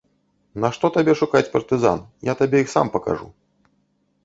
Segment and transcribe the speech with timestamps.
[0.63, 2.03] Нашто табе шукаць партызан,
[2.33, 3.31] я табе іх сам пакажу!